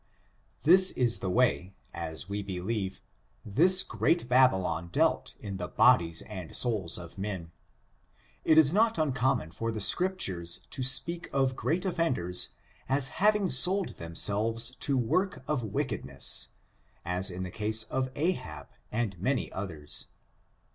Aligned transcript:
This 0.63 0.89
is 0.89 1.19
the 1.19 1.29
way, 1.29 1.75
as 1.93 2.27
we 2.27 2.41
believe, 2.41 3.01
this 3.45 3.83
"great 3.83 4.27
BtAy' 4.27 4.65
Ion" 4.65 4.87
dealt 4.91 5.35
in 5.39 5.57
the 5.57 5.67
bodies 5.67 6.23
and 6.23 6.55
souls 6.55 6.97
of 6.97 7.19
men. 7.19 7.51
It 8.43 8.57
is 8.57 8.73
not 8.73 8.97
uncommon 8.97 9.51
for 9.51 9.71
the 9.71 9.79
Scriptures 9.79 10.61
to 10.71 10.81
speak 10.81 11.29
of 11.31 11.55
great 11.55 11.85
offend 11.85 12.17
ers 12.17 12.49
as 12.89 13.09
having 13.21 13.47
sold 13.51 13.89
themselves 13.89 14.71
to 14.77 14.97
work 14.97 15.43
wickedness, 15.47 16.47
as 17.05 17.29
in 17.29 17.43
the 17.43 17.51
case 17.51 17.83
of 17.83 18.09
Ahab 18.15 18.69
and 18.91 19.19
many 19.19 19.51
others. 19.51 20.07